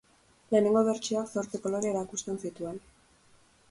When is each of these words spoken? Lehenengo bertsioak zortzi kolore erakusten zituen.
Lehenengo 0.53 0.83
bertsioak 0.87 1.31
zortzi 1.37 1.63
kolore 1.69 1.93
erakusten 1.95 2.45
zituen. 2.47 2.85